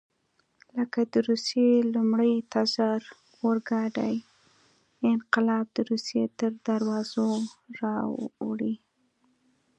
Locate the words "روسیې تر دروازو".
5.91-7.27